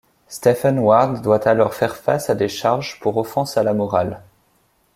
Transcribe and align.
Stephen 0.27 0.79
Ward 0.79 1.21
doit 1.21 1.45
alors 1.47 1.75
faire 1.75 1.95
face 1.95 2.31
à 2.31 2.33
des 2.33 2.47
charges 2.49 2.99
pour 3.01 3.17
offenses 3.17 3.55
à 3.57 3.61
la 3.61 3.75
morale. 3.75 4.23